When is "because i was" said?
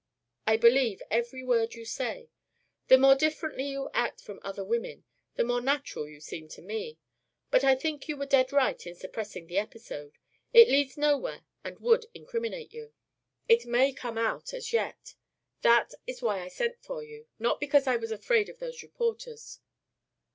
17.59-18.09